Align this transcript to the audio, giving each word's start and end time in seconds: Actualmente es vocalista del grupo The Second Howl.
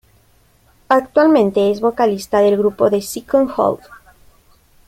Actualmente 0.89 1.69
es 1.69 1.79
vocalista 1.79 2.39
del 2.39 2.57
grupo 2.57 2.89
The 2.89 3.03
Second 3.03 3.51
Howl. 3.55 3.79